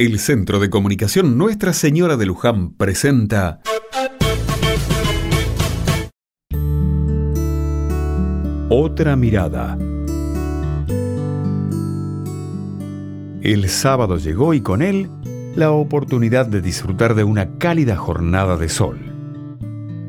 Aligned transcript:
El 0.00 0.20
Centro 0.20 0.60
de 0.60 0.70
Comunicación 0.70 1.36
Nuestra 1.36 1.72
Señora 1.72 2.16
de 2.16 2.24
Luján 2.24 2.70
presenta 2.70 3.58
Otra 8.68 9.16
mirada. 9.16 9.76
El 13.42 13.68
sábado 13.68 14.18
llegó 14.18 14.54
y 14.54 14.60
con 14.60 14.82
él 14.82 15.10
la 15.56 15.72
oportunidad 15.72 16.46
de 16.46 16.60
disfrutar 16.60 17.16
de 17.16 17.24
una 17.24 17.58
cálida 17.58 17.96
jornada 17.96 18.56
de 18.56 18.68
sol. 18.68 19.00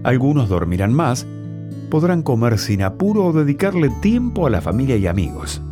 Algunos 0.04 0.50
dormirán 0.50 0.94
más, 0.94 1.26
podrán 1.90 2.22
comer 2.22 2.60
sin 2.60 2.84
apuro 2.84 3.26
o 3.26 3.34
dedicarle 3.34 3.90
tiempo 4.04 4.46
a 4.46 4.52
la 4.52 4.62
familia 4.62 4.98
y 4.98 5.08
amigos. 5.08 5.64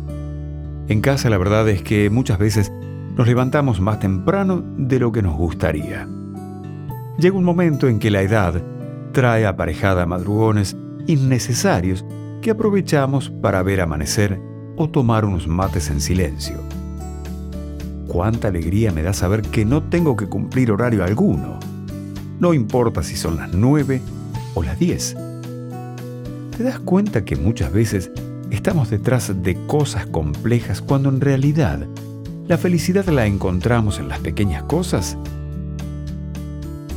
En 0.88 1.02
casa 1.02 1.30
la 1.30 1.38
verdad 1.38 1.68
es 1.68 1.82
que 1.82 2.10
muchas 2.10 2.40
veces 2.40 2.72
nos 3.18 3.26
levantamos 3.26 3.80
más 3.80 3.98
temprano 3.98 4.62
de 4.76 5.00
lo 5.00 5.10
que 5.10 5.22
nos 5.22 5.36
gustaría. 5.36 6.08
Llega 7.18 7.36
un 7.36 7.42
momento 7.42 7.88
en 7.88 7.98
que 7.98 8.12
la 8.12 8.22
edad 8.22 8.62
trae 9.10 9.44
aparejada 9.44 10.06
madrugones 10.06 10.76
innecesarios 11.08 12.04
que 12.40 12.52
aprovechamos 12.52 13.30
para 13.42 13.60
ver 13.64 13.80
amanecer 13.80 14.40
o 14.76 14.88
tomar 14.88 15.24
unos 15.24 15.48
mates 15.48 15.90
en 15.90 16.00
silencio. 16.00 16.58
Cuánta 18.06 18.48
alegría 18.48 18.92
me 18.92 19.02
da 19.02 19.12
saber 19.12 19.42
que 19.42 19.64
no 19.64 19.82
tengo 19.82 20.14
que 20.14 20.28
cumplir 20.28 20.70
horario 20.70 21.02
alguno. 21.02 21.58
No 22.38 22.54
importa 22.54 23.02
si 23.02 23.16
son 23.16 23.36
las 23.36 23.52
nueve 23.52 24.00
o 24.54 24.62
las 24.62 24.78
diez. 24.78 25.16
¿Te 26.56 26.62
das 26.62 26.78
cuenta 26.78 27.24
que 27.24 27.34
muchas 27.34 27.72
veces 27.72 28.12
estamos 28.52 28.90
detrás 28.90 29.42
de 29.42 29.56
cosas 29.66 30.06
complejas 30.06 30.80
cuando 30.80 31.08
en 31.08 31.20
realidad 31.20 31.88
¿La 32.48 32.56
felicidad 32.56 33.04
la 33.08 33.26
encontramos 33.26 33.98
en 33.98 34.08
las 34.08 34.20
pequeñas 34.20 34.62
cosas? 34.62 35.18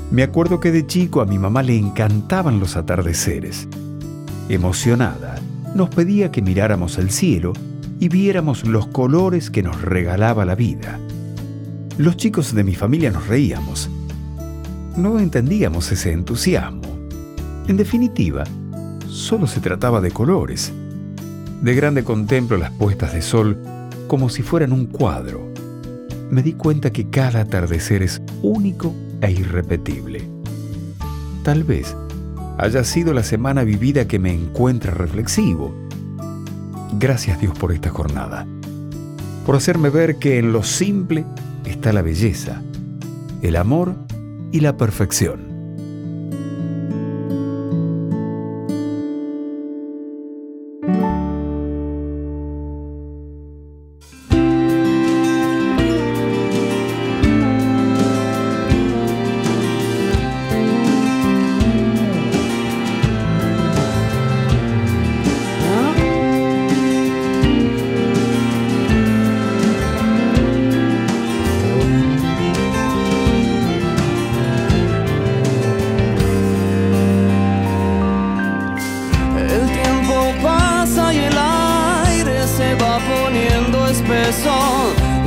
Me 0.09 0.23
acuerdo 0.23 0.61
que 0.61 0.71
de 0.71 0.87
chico 0.87 1.19
a 1.19 1.25
mi 1.25 1.37
mamá 1.39 1.61
le 1.61 1.77
encantaban 1.77 2.61
los 2.61 2.77
atardeceres. 2.77 3.67
Emocionada, 4.47 5.41
nos 5.75 5.89
pedía 5.89 6.31
que 6.31 6.41
miráramos 6.41 6.97
el 6.97 7.11
cielo 7.11 7.51
y 7.99 8.07
viéramos 8.07 8.65
los 8.65 8.87
colores 8.87 9.49
que 9.49 9.61
nos 9.61 9.81
regalaba 9.81 10.45
la 10.45 10.55
vida. 10.55 10.97
Los 11.97 12.15
chicos 12.15 12.55
de 12.55 12.63
mi 12.63 12.73
familia 12.73 13.11
nos 13.11 13.27
reíamos. 13.27 13.89
No 14.95 15.19
entendíamos 15.19 15.91
ese 15.91 16.13
entusiasmo. 16.13 16.81
En 17.67 17.75
definitiva, 17.75 18.45
solo 19.09 19.47
se 19.47 19.59
trataba 19.59 19.99
de 19.99 20.11
colores. 20.11 20.71
De 21.61 21.75
grande 21.75 22.05
contemplo 22.05 22.55
las 22.55 22.71
puestas 22.71 23.13
de 23.13 23.21
sol 23.21 23.57
como 24.11 24.27
si 24.27 24.43
fueran 24.43 24.73
un 24.73 24.87
cuadro. 24.87 25.53
Me 26.29 26.43
di 26.43 26.51
cuenta 26.51 26.91
que 26.91 27.09
cada 27.09 27.39
atardecer 27.39 28.03
es 28.03 28.21
único 28.41 28.93
e 29.21 29.31
irrepetible. 29.31 30.27
Tal 31.43 31.63
vez 31.63 31.95
haya 32.57 32.83
sido 32.83 33.13
la 33.13 33.23
semana 33.23 33.63
vivida 33.63 34.09
que 34.09 34.19
me 34.19 34.33
encuentra 34.33 34.93
reflexivo. 34.93 35.73
Gracias 36.99 37.39
Dios 37.39 37.57
por 37.57 37.71
esta 37.71 37.89
jornada, 37.89 38.45
por 39.45 39.55
hacerme 39.55 39.89
ver 39.89 40.17
que 40.17 40.39
en 40.39 40.51
lo 40.51 40.63
simple 40.63 41.23
está 41.63 41.93
la 41.93 42.01
belleza, 42.01 42.61
el 43.41 43.55
amor 43.55 43.95
y 44.51 44.59
la 44.59 44.75
perfección. 44.75 45.50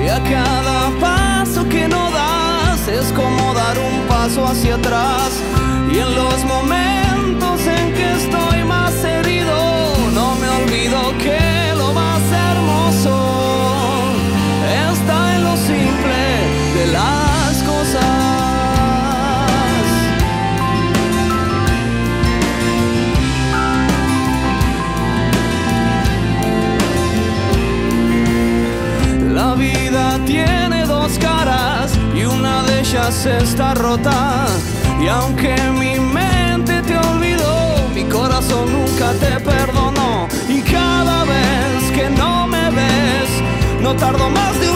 Y 0.02 0.08
a 0.08 0.22
cada 0.22 0.90
paso 1.00 1.68
que 1.68 1.88
no 1.88 2.10
das 2.10 2.88
es 2.88 3.12
como 3.12 3.54
dar 3.54 3.78
un 3.78 4.06
paso 4.06 4.46
hacia 4.46 4.76
atrás. 4.76 5.30
Y 5.92 5.98
en 5.98 6.14
los 6.14 6.44
momentos 6.44 6.83
está 33.08 33.74
rota. 33.74 34.46
Y 34.98 35.08
aunque 35.08 35.54
mi 35.78 36.00
mente 36.00 36.80
te 36.82 36.96
olvidó, 36.96 37.88
mi 37.94 38.04
corazón 38.04 38.72
nunca 38.72 39.12
te 39.20 39.38
perdonó. 39.40 40.26
Y 40.48 40.62
cada 40.62 41.24
vez 41.24 41.90
que 41.94 42.08
no 42.08 42.46
me 42.46 42.70
ves, 42.70 43.28
no 43.82 43.94
tardo 43.94 44.30
más 44.30 44.58
de 44.58 44.70
un 44.70 44.73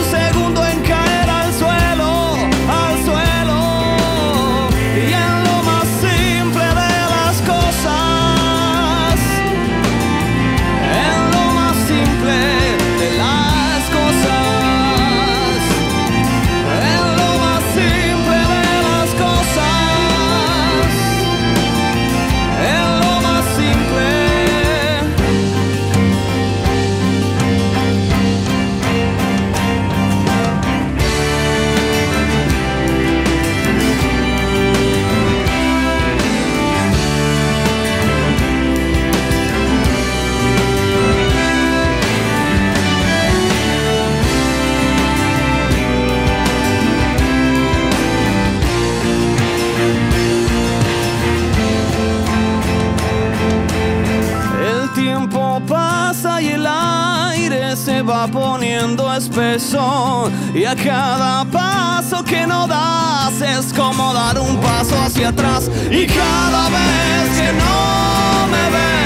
se 57.89 58.03
va 58.03 58.27
poniendo 58.27 59.11
espeso. 59.15 60.31
Y 60.55 60.65
a 60.65 60.77
cada 60.77 61.45
paso 61.47 62.23
que 62.23 62.47
no 62.47 62.67
das 62.67 63.41
es 63.41 63.73
como 63.73 64.13
dar 64.13 64.39
un 64.39 64.59
paso 64.59 64.95
hacia 65.01 65.29
atrás. 65.29 65.71
Y 65.91 66.07
cada 66.07 66.69
vez 66.69 67.29
que 67.39 67.51
no 67.63 68.47
me 68.53 68.65
ves 68.75 68.98